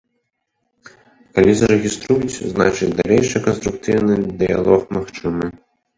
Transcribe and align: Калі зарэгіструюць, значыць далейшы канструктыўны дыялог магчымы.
Калі 1.35 1.51
зарэгіструюць, 1.59 2.41
значыць 2.53 2.91
далейшы 3.03 3.37
канструктыўны 3.49 4.19
дыялог 4.41 4.81
магчымы. 4.99 5.45